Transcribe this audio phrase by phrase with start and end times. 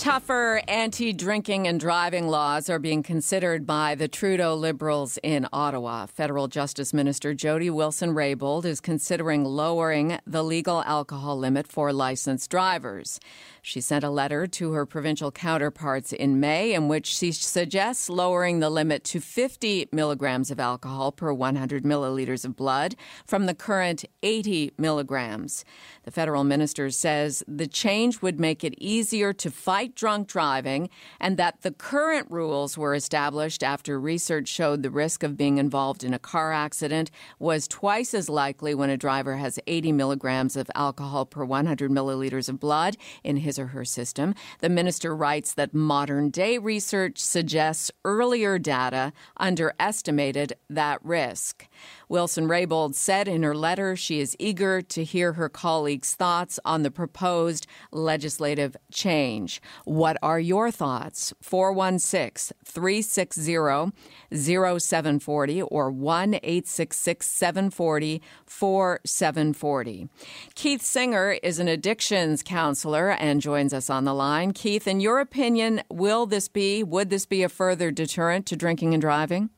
[0.00, 6.06] Tougher anti drinking and driving laws are being considered by the Trudeau Liberals in Ottawa.
[6.06, 12.50] Federal Justice Minister Jody Wilson Raybould is considering lowering the legal alcohol limit for licensed
[12.50, 13.20] drivers.
[13.60, 18.60] She sent a letter to her provincial counterparts in May in which she suggests lowering
[18.60, 24.06] the limit to 50 milligrams of alcohol per 100 milliliters of blood from the current
[24.22, 25.62] 80 milligrams.
[26.04, 31.36] The federal minister says the change would make it easier to fight drunk driving and
[31.36, 36.14] that the current rules were established after research showed the risk of being involved in
[36.14, 41.26] a car accident was twice as likely when a driver has 80 milligrams of alcohol
[41.26, 44.34] per 100 milliliters of blood in his or her system.
[44.60, 51.66] The minister writes that modern day research suggests earlier data underestimated that risk.
[52.10, 56.82] Wilson Raybould said in her letter she is eager to hear her colleagues' thoughts on
[56.82, 59.62] the proposed legislative change.
[59.84, 61.32] What are your thoughts?
[61.40, 63.92] 416 360
[64.34, 70.08] 0740 or 1 866 740 4740.
[70.56, 74.52] Keith Singer is an addictions counselor and joins us on the line.
[74.52, 78.94] Keith, in your opinion, will this be, would this be a further deterrent to drinking
[78.94, 79.50] and driving?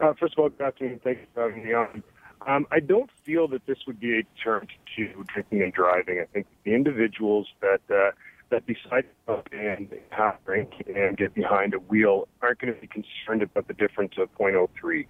[0.00, 1.00] Uh, first of all, good afternoon.
[1.02, 2.02] Thanks for having me on.
[2.46, 6.20] Um, I don't feel that this would be a deterrent to drinking and driving.
[6.20, 8.12] I think the individuals that uh,
[8.50, 12.86] that decide to and have drink and get behind a wheel aren't going to be
[12.86, 15.06] concerned about the difference of 0.03.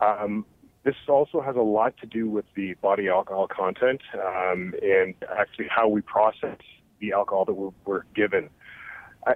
[0.00, 0.44] Um,
[0.82, 5.66] this also has a lot to do with the body alcohol content um, and actually
[5.68, 6.58] how we process
[7.00, 8.48] the alcohol that we're, we're given.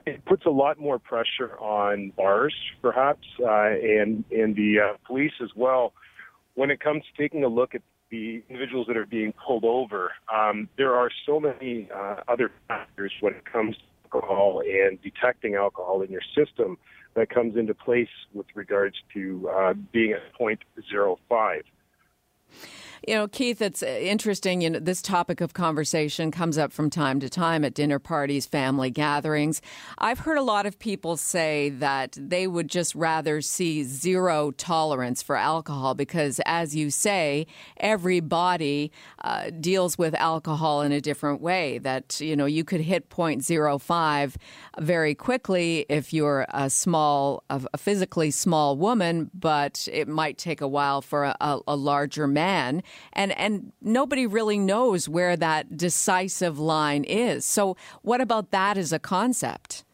[0.07, 5.33] It puts a lot more pressure on bars, perhaps, uh, and and the uh, police
[5.43, 5.93] as well.
[6.55, 10.13] When it comes to taking a look at the individuals that are being pulled over,
[10.33, 13.83] um, there are so many uh, other factors when it comes to
[14.15, 16.79] alcohol and detecting alcohol in your system
[17.15, 21.63] that comes into place with regards to uh, being at 0.05.
[23.07, 24.63] You know, Keith, it's uh, interesting.
[24.63, 28.47] You know, this topic of conversation comes up from time to time at dinner parties,
[28.47, 29.61] family gatherings.
[29.99, 35.23] I've heard a lot of people say that they would just rather see zero tolerance
[35.23, 38.91] for alcohol because, as you say, every body
[39.23, 41.79] uh, deals with alcohol in a different way.
[41.79, 44.37] That, you know, you could hit 0.05
[44.79, 50.69] very quickly if you're a small, a physically small woman, but it might take a
[50.69, 52.83] while for a, a larger man
[53.13, 57.45] and and nobody really knows where that decisive line is.
[57.45, 59.85] So, what about that as a concept?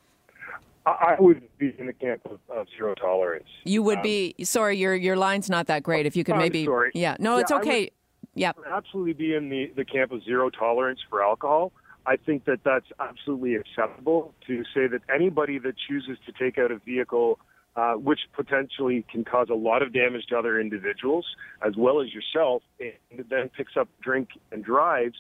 [0.87, 3.49] I would be in the camp of, of zero tolerance.
[3.65, 4.34] You would um, be.
[4.43, 6.06] Sorry, your your line's not that great.
[6.06, 6.65] If you could I'm maybe.
[6.65, 6.91] Sorry.
[6.94, 7.16] Yeah.
[7.19, 7.91] No, it's okay.
[8.34, 8.53] Yeah.
[8.71, 11.72] Absolutely, be in the the camp of zero tolerance for alcohol.
[12.06, 16.71] I think that that's absolutely acceptable to say that anybody that chooses to take out
[16.71, 17.39] a vehicle
[17.76, 21.26] uh, which potentially can cause a lot of damage to other individuals
[21.66, 25.16] as well as yourself, and then picks up drink and drives,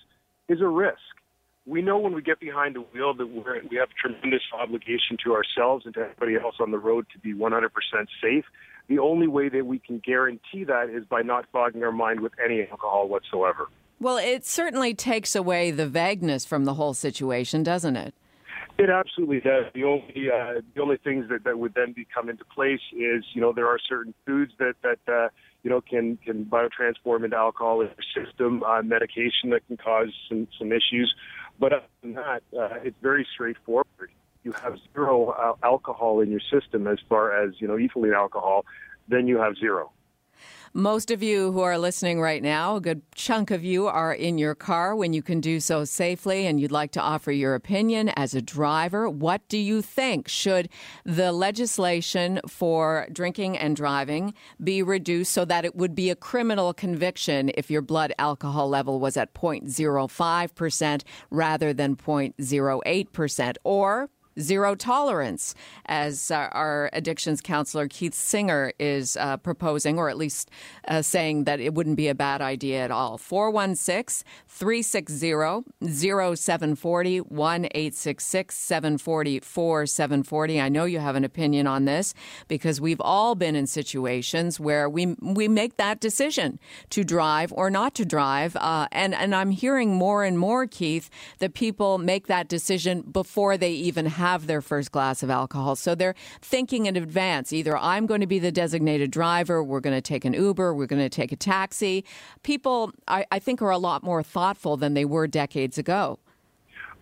[0.48, 0.98] is a risk.
[1.66, 5.16] We know when we get behind the wheel that we're, we have a tremendous obligation
[5.24, 7.68] to ourselves and to everybody else on the road to be 100%
[8.20, 8.44] safe.
[8.88, 12.32] The only way that we can guarantee that is by not fogging our mind with
[12.44, 13.68] any alcohol whatsoever.
[14.00, 18.14] Well, it certainly takes away the vagueness from the whole situation, doesn't it?
[18.80, 19.66] It absolutely does.
[19.74, 23.26] The only uh, the only things that, that would then be come into place is
[23.34, 25.28] you know there are certain foods that that uh,
[25.62, 30.08] you know can can biotransform into alcohol in your system, uh, medication that can cause
[30.30, 31.14] some some issues,
[31.58, 33.84] but other than that, uh, it's very straightforward.
[34.44, 38.64] You have zero uh, alcohol in your system as far as you know ethylene alcohol,
[39.08, 39.92] then you have zero.
[40.72, 44.38] Most of you who are listening right now, a good chunk of you are in
[44.38, 48.10] your car when you can do so safely and you'd like to offer your opinion
[48.10, 49.10] as a driver.
[49.10, 50.28] What do you think?
[50.28, 50.68] Should
[51.04, 54.32] the legislation for drinking and driving
[54.62, 59.00] be reduced so that it would be a criminal conviction if your blood alcohol level
[59.00, 63.56] was at 0.05% rather than 0.08%?
[63.64, 65.54] Or zero tolerance,
[65.86, 70.50] as uh, our addictions counselor Keith Singer is uh, proposing, or at least
[70.88, 73.18] uh, saying that it wouldn't be a bad idea at all.
[73.18, 75.64] 416 360
[76.36, 80.60] 0740 1 866 740 4740.
[80.60, 82.14] I know you have an opinion on this
[82.48, 86.58] because we've all been in situations where we, we make that decision
[86.90, 88.56] to drive or not to drive.
[88.56, 93.56] Uh, and, and I'm hearing more and more, Keith, that people make that decision before
[93.56, 95.74] they even have their first glass of alcohol.
[95.76, 97.52] So they're thinking in advance.
[97.52, 100.86] Either I'm going to be the designated driver, we're going to take an Uber, we're
[100.86, 102.04] going to take a taxi.
[102.42, 106.18] People, I, I think, are a lot more thoughtful than they were decades ago.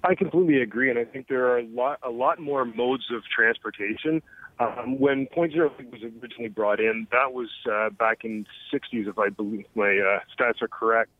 [0.04, 3.22] I completely agree, and I think there are a lot, a lot more modes of
[3.34, 4.22] transportation.
[4.60, 9.18] Um, when Point Zero was originally brought in, that was uh, back in 60s, if
[9.18, 11.10] I believe my uh, stats are correct.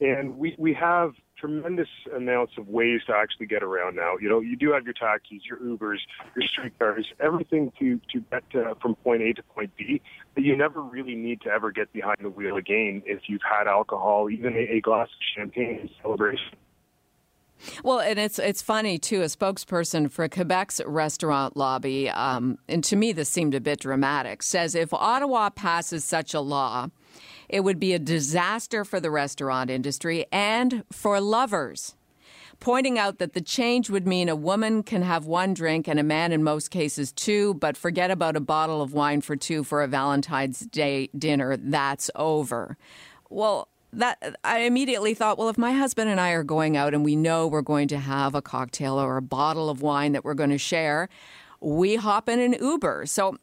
[0.00, 4.14] And we, we have tremendous amounts of ways to actually get around now.
[4.20, 5.98] You know, you do have your taxis, your Ubers,
[6.36, 10.00] your streetcars, everything to to get uh, from point A to point B.
[10.34, 13.66] But you never really need to ever get behind the wheel again if you've had
[13.66, 16.56] alcohol, even a, a glass of champagne in celebration.
[17.82, 19.22] Well, and it's it's funny too.
[19.22, 24.42] A spokesperson for Quebec's restaurant lobby, um, and to me this seemed a bit dramatic,
[24.42, 26.88] says if Ottawa passes such a law,
[27.54, 31.94] it would be a disaster for the restaurant industry and for lovers.
[32.58, 36.02] Pointing out that the change would mean a woman can have one drink and a
[36.02, 39.84] man in most cases two, but forget about a bottle of wine for two for
[39.84, 41.56] a Valentine's Day dinner.
[41.56, 42.76] That's over.
[43.30, 47.04] Well, that I immediately thought, well, if my husband and I are going out and
[47.04, 50.34] we know we're going to have a cocktail or a bottle of wine that we're
[50.34, 51.08] going to share,
[51.60, 53.06] we hop in an Uber.
[53.06, 53.38] So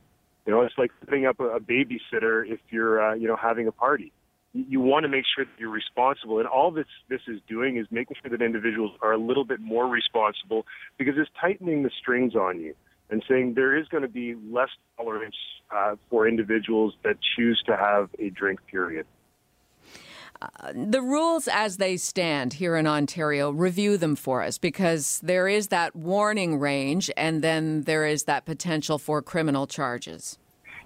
[0.45, 3.67] You know, it's like setting up a, a babysitter if you're uh, you know having
[3.67, 4.13] a party
[4.55, 6.39] you want to make sure that you're responsible.
[6.39, 9.59] And all this this is doing is making sure that individuals are a little bit
[9.59, 10.65] more responsible
[10.97, 12.73] because it's tightening the strings on you
[13.09, 15.35] and saying there is going to be less tolerance
[15.75, 18.59] uh, for individuals that choose to have a drink.
[18.67, 19.05] Period.
[20.41, 25.47] Uh, the rules as they stand here in Ontario, review them for us because there
[25.47, 30.37] is that warning range and then there is that potential for criminal charges.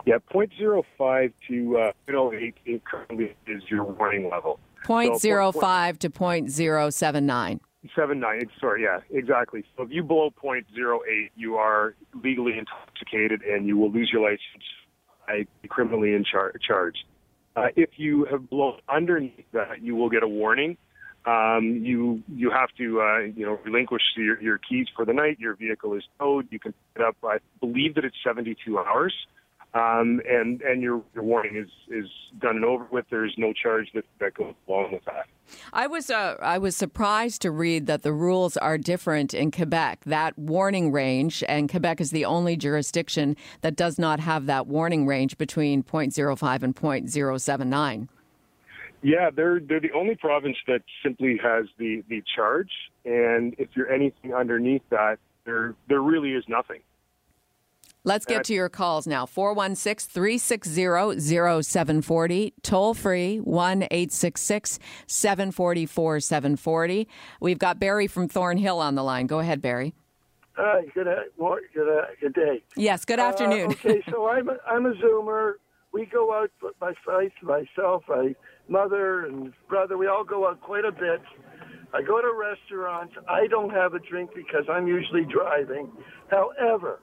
[0.10, 4.60] Yeah, 0.05 to uh, 0.08 currently is your warning level.
[4.84, 7.60] 0.05 so, to 0.079.
[7.96, 9.64] 79, sorry, yeah, exactly.
[9.78, 10.64] So if you blow 0.08,
[11.36, 14.64] you are legally intoxicated and you will lose your license,
[15.28, 17.04] I criminally in char- charged.
[17.56, 20.76] Uh, if you have blown underneath that, you will get a warning.
[21.28, 25.38] Um, you you have to uh, you know relinquish your, your keys for the night.
[25.40, 26.48] Your vehicle is towed.
[26.50, 27.18] You can pick it up.
[27.24, 29.14] I believe that it's 72 hours
[29.74, 33.06] um, and and your your warning is is done and over with.
[33.12, 35.28] There's no charge that, that goes along with that.
[35.74, 40.02] I was uh, I was surprised to read that the rules are different in Quebec.
[40.06, 45.06] That warning range, and Quebec is the only jurisdiction that does not have that warning
[45.06, 48.08] range between 0.05 and 0.079.
[49.04, 52.72] Yeah, they're they're the only province that simply has the the charge,
[53.06, 56.82] and if you're anything underneath that, there there really is nothing.
[58.06, 59.26] Let's get to your calls now.
[59.26, 67.08] 416 360 0740, toll free 1 866 744 740.
[67.42, 69.28] We've got Barry from Thornhill on the line.
[69.28, 69.94] Go ahead, Barry.
[70.54, 71.08] Hi, good,
[71.74, 72.62] good, uh, good day.
[72.76, 73.72] Yes, good afternoon.
[73.72, 75.54] Uh, okay, so I'm a, I'm a Zoomer.
[75.94, 78.36] We go out, my wife, myself, my
[78.68, 81.22] mother, and brother, we all go out quite a bit.
[81.94, 83.14] I go to restaurants.
[83.28, 85.92] I don't have a drink because I'm usually driving.
[86.30, 87.00] However,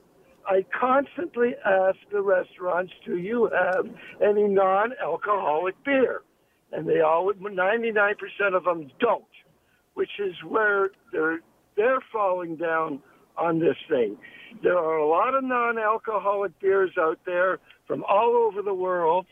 [0.47, 3.87] I constantly ask the restaurants, do you have
[4.23, 6.23] any non-alcoholic beer?
[6.73, 8.13] And they all, 99%
[8.55, 9.25] of them don't,
[9.95, 11.41] which is where they're,
[11.77, 13.01] they're falling down
[13.37, 14.17] on this thing.
[14.63, 19.27] There are a lot of non-alcoholic beers out there from all over the world.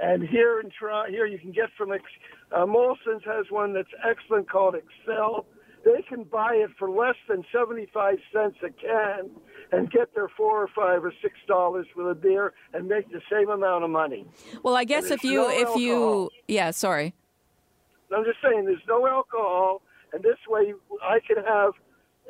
[0.00, 4.50] And here in Toronto, here you can get from uh, Molson's has one that's excellent
[4.50, 5.46] called Excel.
[5.84, 9.30] they can buy it for less than 75 cents a can
[9.72, 13.20] and get their four or five or six dollars with a beer and make the
[13.30, 14.26] same amount of money.
[14.62, 15.80] Well, I guess if you no if alcohol.
[15.80, 17.14] you yeah, sorry.
[18.14, 19.82] I'm just saying there's no alcohol,
[20.12, 20.72] and this way
[21.02, 21.72] I can have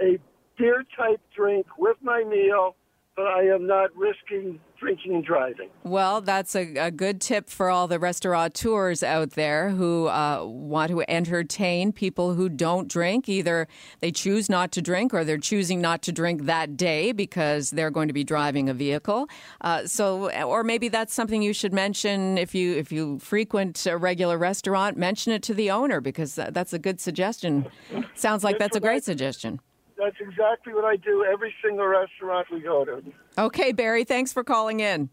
[0.03, 0.19] a
[0.59, 2.75] beer type drink with my meal,
[3.19, 5.71] but I am not risking drinking and driving.
[5.83, 10.93] Well, that's a, a good tip for all the restaurateurs out there who uh, want
[10.93, 13.29] to entertain people who don't drink.
[13.29, 13.67] Either
[13.99, 17.91] they choose not to drink or they're choosing not to drink that day because they're
[17.91, 19.29] going to be driving a vehicle.
[19.63, 23.97] Uh, so, or maybe that's something you should mention if you if you frequent a
[23.97, 24.97] regular restaurant.
[24.97, 27.67] Mention it to the owner because that's a good suggestion.
[28.15, 29.59] Sounds like that's a great suggestion.
[29.99, 33.03] That's exactly what I do every single restaurant we go to.
[33.37, 35.11] Okay, Barry, thanks for calling in.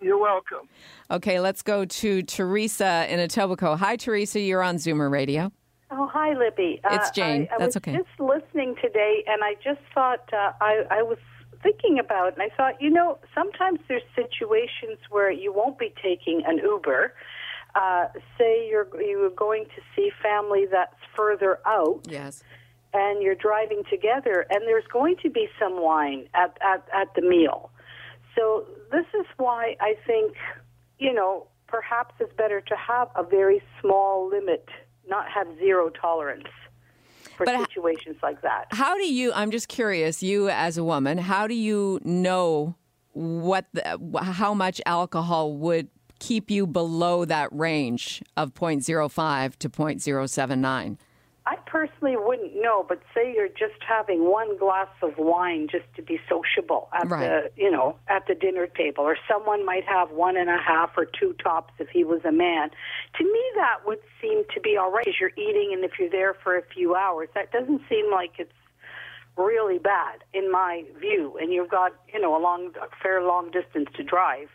[0.00, 0.68] You're welcome.
[1.10, 3.78] Okay, let's go to Teresa in Etobicoke.
[3.78, 4.38] Hi, Teresa.
[4.40, 5.52] You're on Zoomer Radio.
[5.90, 6.80] Oh, hi, Libby.
[6.90, 7.48] It's Jane.
[7.50, 7.96] I, I That's was okay.
[7.96, 11.18] just listening today, and I just thought uh, I, I was
[11.62, 16.42] thinking about, and I thought, you know, sometimes there's situations where you won't be taking
[16.46, 17.14] an Uber.
[17.74, 18.06] Uh,
[18.38, 22.42] say you're you're going to see family that's further out, Yes.
[22.96, 27.20] And you're driving together, and there's going to be some wine at, at, at the
[27.20, 27.70] meal.
[28.34, 30.34] So this is why I think,
[30.98, 34.66] you know, perhaps it's better to have a very small limit,
[35.06, 36.48] not have zero tolerance
[37.36, 38.66] for But situations like that.
[38.70, 42.76] How do you, I'm just curious, you as a woman, how do you know
[43.12, 45.88] what the, how much alcohol would
[46.18, 50.96] keep you below that range of 0.05 to 0.079?
[51.46, 56.02] I personally wouldn't know, but say you're just having one glass of wine just to
[56.02, 57.20] be sociable at Right.
[57.20, 60.98] the, you know, at the dinner table, or someone might have one and a half
[60.98, 62.70] or two tops if he was a man.
[63.18, 66.10] To me, that would seem to be all right because you're eating, and if you're
[66.10, 68.52] there for a few hours, that doesn't seem like it's
[69.36, 71.38] really bad in my view.
[71.40, 74.48] And you've got, you know, a long, a fair long distance to drive.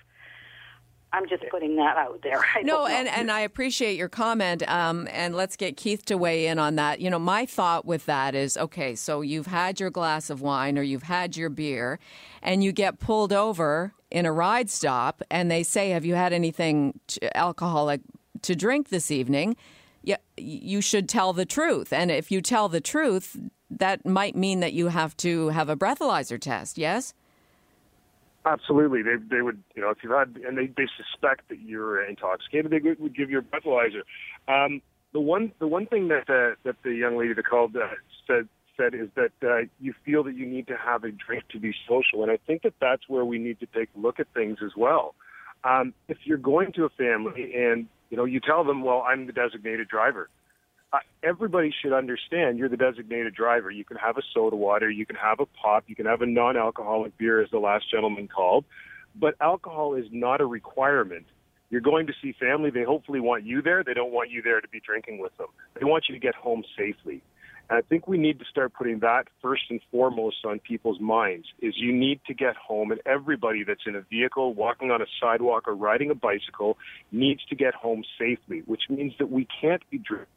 [1.13, 2.39] I'm just putting that out there.
[2.56, 4.68] I No, and, and I appreciate your comment.
[4.68, 7.01] Um, and let's get Keith to weigh in on that.
[7.01, 10.77] You know, my thought with that is okay, so you've had your glass of wine
[10.77, 12.00] or you've had your beer,
[12.41, 16.34] and you get pulled over in a ride stop, and they say, Have you had
[16.34, 18.01] anything t- alcoholic
[18.44, 19.56] to drink this evening?
[20.03, 21.94] Yeah, you should tell the truth.
[21.94, 23.38] And if you tell the truth,
[23.70, 27.13] that might mean that you have to have a breathalyzer test, yes?
[28.45, 32.03] Absolutely, they they would you know if you've had and they they suspect that you're
[32.03, 34.01] intoxicated, they would give you a breathalyzer.
[34.48, 34.81] Um,
[35.13, 37.88] the one the one thing that uh, that the young lady that called uh,
[38.25, 41.60] said said is that uh, you feel that you need to have a drink to
[41.60, 44.27] be social, and I think that that's where we need to take a look at
[44.33, 45.13] things as well.
[45.63, 49.27] Um, if you're going to a family and you know you tell them, well, I'm
[49.27, 50.29] the designated driver.
[51.24, 53.69] Everybody should understand you're the designated driver.
[53.69, 56.25] You can have a soda water, you can have a pop, you can have a
[56.25, 58.65] non-alcoholic beer, as the last gentleman called,
[59.15, 61.25] but alcohol is not a requirement.
[61.69, 62.69] You're going to see family.
[62.69, 63.83] They hopefully want you there.
[63.83, 65.48] They don't want you there to be drinking with them.
[65.79, 67.21] They want you to get home safely.
[67.69, 71.48] And I think we need to start putting that first and foremost on people's minds
[71.62, 75.05] is you need to get home and everybody that's in a vehicle, walking on a
[75.21, 76.77] sidewalk or riding a bicycle
[77.13, 80.27] needs to get home safely, which means that we can't be drinking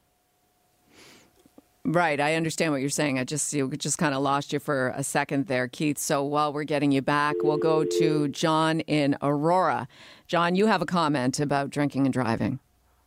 [1.87, 3.19] Right, I understand what you're saying.
[3.19, 5.99] I just you just kind of lost you for a second there, Keith.
[5.99, 9.87] So while we're getting you back, we'll go to John in Aurora.
[10.27, 12.59] John, you have a comment about drinking and driving.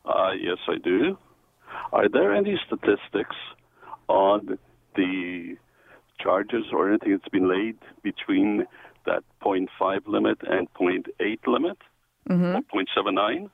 [0.05, 1.17] Uh, yes, I do.
[1.91, 3.35] Are there any statistics
[4.07, 4.59] on
[4.95, 5.57] the
[6.19, 8.67] charges or anything that's been laid between
[9.07, 11.77] that 0.5 limit and 0.8 limit
[12.29, 13.49] or 0.79?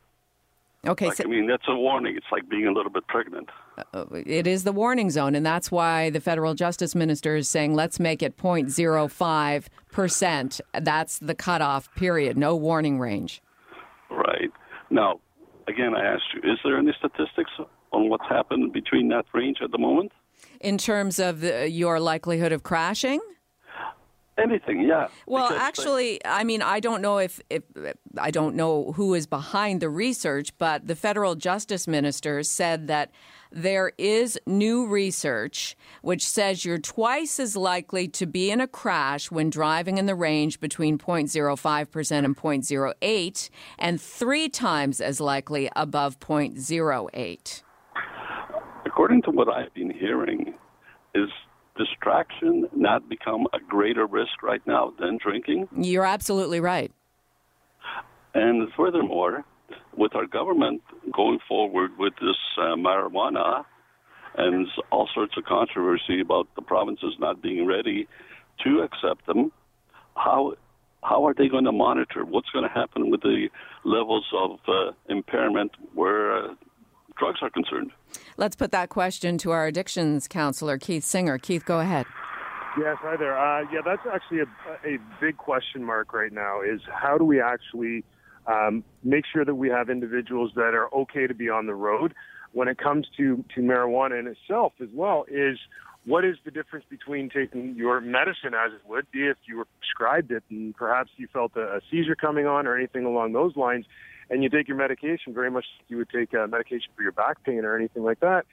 [0.86, 2.18] Okay, Like, so I mean, that's a warning.
[2.18, 3.50] It's like being a little bit pregnant.
[3.94, 7.74] Uh, it is the warning zone, and that's why the federal justice minister is saying
[7.74, 10.62] let's make it 0.05 percent.
[10.74, 12.38] That's the cutoff period.
[12.38, 13.42] No warning range.
[14.10, 14.51] Right.
[14.89, 15.20] Now,
[15.68, 17.51] again, I asked you, is there any statistics
[17.92, 20.12] on what's happened between that range at the moment?
[20.60, 23.22] In terms of the, your likelihood of crashing,
[24.38, 25.10] Anything, yeah.
[25.28, 27.63] Well, actually, I mean, I don't know if, if
[28.18, 33.12] I don't know who is behind the research, but the federal justice minister said that
[33.52, 39.30] there is new research which says you're twice as likely to be in a crash
[39.30, 46.20] when driving in the range between 0.05% and 0.08 and three times as likely above
[46.20, 47.63] 0.08.
[48.86, 50.56] according to what I've been hearing,
[51.13, 51.30] is
[51.77, 55.68] distraction not become a greater risk right now than drinking?
[55.75, 56.92] You're absolutely right.
[58.34, 59.44] And furthermore,
[59.96, 63.65] with our government going forward with this uh, marijuana,
[64.36, 68.08] and all sorts of controversy about the provinces not being ready
[68.63, 69.51] to accept them.
[70.15, 70.56] How
[71.03, 73.50] how are they going to monitor what's going to happen with the
[73.84, 76.53] levels of uh, impairment where uh,
[77.17, 77.91] drugs are concerned?
[78.38, 81.38] Let's put that question to our addictions counselor, Keith Singer.
[81.38, 82.05] Keith, go ahead.
[82.77, 83.38] Yes, hi there.
[83.38, 84.46] Uh, yeah, that's actually a,
[84.84, 86.62] a big question mark right now.
[86.62, 88.03] Is how do we actually
[88.48, 92.15] um, make sure that we have individuals that are okay to be on the road
[92.51, 95.25] when it comes to to marijuana in itself as well?
[95.27, 95.60] Is
[96.05, 99.67] what is the difference between taking your medicine as it would be if you were
[99.79, 103.55] prescribed it and perhaps you felt a, a seizure coming on or anything along those
[103.55, 103.86] lines,
[104.30, 107.12] and you take your medication very much like you would take a medication for your
[107.12, 108.46] back pain or anything like that,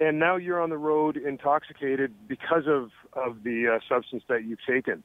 [0.00, 4.64] and now you're on the road intoxicated because of of the uh, substance that you've
[4.66, 5.02] taken.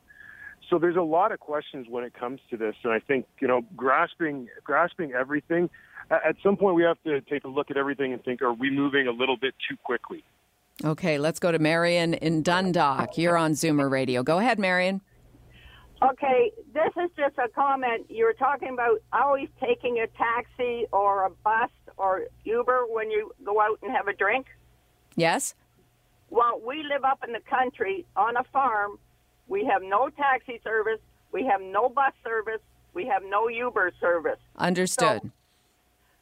[0.70, 3.48] So there's a lot of questions when it comes to this, and I think you
[3.48, 5.70] know grasping grasping everything.
[6.10, 8.70] At some point, we have to take a look at everything and think: Are we
[8.70, 10.24] moving a little bit too quickly?
[10.84, 13.18] Okay, let's go to Marion in Dundalk.
[13.18, 14.22] You're on Zoomer Radio.
[14.24, 15.02] Go ahead, Marion.
[16.02, 18.06] Okay, this is just a comment.
[18.10, 23.32] You were talking about always taking a taxi or a bus or Uber when you
[23.44, 24.46] go out and have a drink.
[25.16, 25.56] Yes?
[26.30, 29.00] Well, we live up in the country on a farm.
[29.48, 31.00] We have no taxi service.
[31.32, 32.62] We have no bus service.
[32.94, 34.40] We have no Uber service.
[34.56, 35.22] Understood.
[35.24, 35.32] So,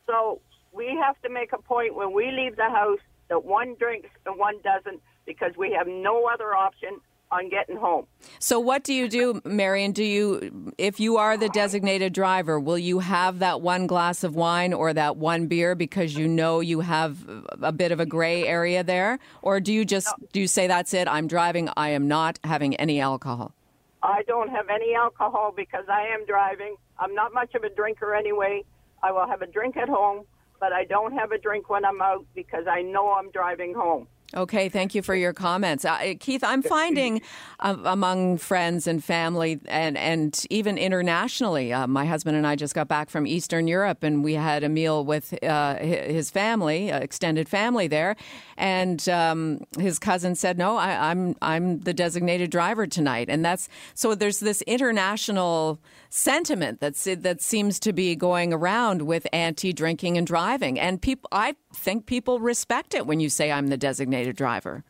[0.08, 0.41] so
[0.72, 4.38] we have to make a point when we leave the house that one drinks and
[4.39, 7.01] one doesn't because we have no other option
[7.36, 8.06] on getting home.
[8.39, 9.92] So what do you do, Marion?
[9.92, 14.36] Do you if you are the designated driver, will you have that one glass of
[14.36, 17.18] wine or that one beer because you know you have
[17.62, 19.20] a bit of a gray area there?
[19.42, 22.75] Or do you just do you say that's it, I'm driving, I am not having
[22.75, 23.54] any alcohol?
[24.01, 26.75] I don't have any alcohol because I am driving.
[27.00, 28.63] I'm not much of a drinker anyway.
[29.01, 30.25] I will have a drink at home
[30.60, 34.08] but I don't have a drink when I'm out because I know I'm driving home.
[34.36, 36.44] Okay, thank you for your comments, uh, Keith.
[36.44, 37.22] I'm finding
[37.62, 41.72] uh, among friends and family, and and even internationally.
[41.72, 44.70] Uh, my husband and I just got back from Eastern Europe, and we had a
[44.70, 48.18] meal with uh, his family, uh, extended family there,
[48.58, 53.70] and um, his cousin said, "No, I, I'm I'm the designated driver tonight," and that's
[53.94, 54.16] so.
[54.16, 60.77] There's this international sentiment that's that seems to be going around with anti-drinking and driving,
[60.77, 61.29] and people.
[61.31, 64.83] I think people respect it when you say I'm the designated driver.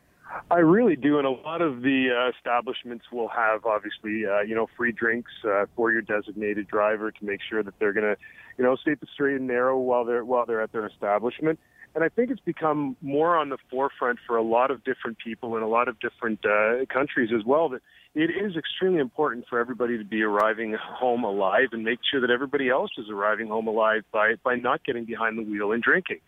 [0.51, 4.53] I really do, and a lot of the uh, establishments will have obviously, uh, you
[4.53, 8.17] know, free drinks uh, for your designated driver to make sure that they're going to,
[8.57, 11.59] you know, stay the straight and narrow while they're while they're at their establishment.
[11.95, 15.55] And I think it's become more on the forefront for a lot of different people
[15.55, 17.69] in a lot of different uh, countries as well.
[17.69, 17.81] That
[18.13, 22.29] it is extremely important for everybody to be arriving home alive and make sure that
[22.29, 26.19] everybody else is arriving home alive by by not getting behind the wheel and drinking.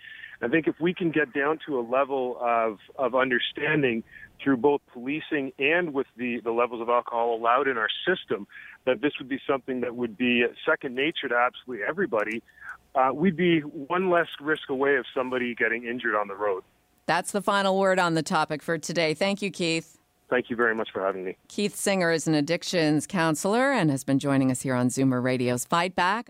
[0.42, 4.04] I think if we can get down to a level of, of understanding
[4.44, 8.48] through both policing and with the, the levels of alcohol allowed in our system,
[8.86, 12.44] that this would be something that would be second nature to absolutely everybody,
[12.94, 16.64] uh, we'd be one less risk away of somebody getting injured on the road.
[17.08, 19.14] That's the final word on the topic for today.
[19.14, 19.98] Thank you, Keith.
[20.30, 21.38] Thank you very much for having me.
[21.48, 25.64] Keith Singer is an addictions counselor and has been joining us here on Zoomer Radio's
[25.64, 26.30] Fight Back.